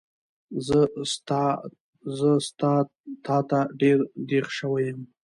زه 2.17 2.31
ستا 2.47 2.71
تاته 3.25 3.59
ډېر 3.79 3.99
دیغ 4.29 4.45
شوی 4.57 4.83
یم 4.91 4.99